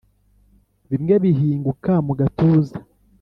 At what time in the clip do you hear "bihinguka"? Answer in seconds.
1.23-1.93